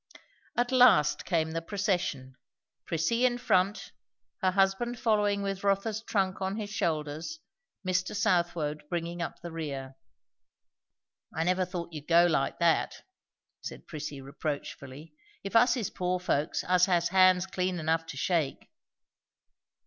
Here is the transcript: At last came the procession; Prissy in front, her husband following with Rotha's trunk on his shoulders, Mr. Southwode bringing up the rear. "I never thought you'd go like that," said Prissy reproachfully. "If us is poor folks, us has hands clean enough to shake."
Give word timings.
At 0.57 0.71
last 0.71 1.25
came 1.25 1.51
the 1.51 1.61
procession; 1.61 2.35
Prissy 2.87 3.23
in 3.23 3.37
front, 3.37 3.91
her 4.41 4.49
husband 4.49 4.97
following 4.97 5.43
with 5.43 5.63
Rotha's 5.63 6.01
trunk 6.01 6.41
on 6.41 6.55
his 6.55 6.71
shoulders, 6.71 7.39
Mr. 7.87 8.15
Southwode 8.15 8.81
bringing 8.89 9.21
up 9.21 9.41
the 9.43 9.51
rear. 9.51 9.93
"I 11.35 11.43
never 11.43 11.65
thought 11.65 11.93
you'd 11.93 12.07
go 12.07 12.25
like 12.25 12.57
that," 12.57 13.03
said 13.61 13.85
Prissy 13.85 14.21
reproachfully. 14.21 15.13
"If 15.43 15.55
us 15.55 15.77
is 15.77 15.91
poor 15.91 16.19
folks, 16.19 16.63
us 16.63 16.87
has 16.87 17.09
hands 17.09 17.45
clean 17.45 17.77
enough 17.77 18.07
to 18.07 18.17
shake." 18.17 18.71